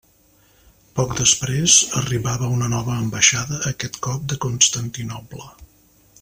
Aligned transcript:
Poc 0.99 1.11
després, 1.19 1.75
arribava 2.01 2.49
una 2.55 2.69
nova 2.73 2.97
ambaixada, 3.03 3.61
aquest 3.73 4.01
cop 4.09 4.27
de 4.33 4.41
Constantinoble. 4.49 5.49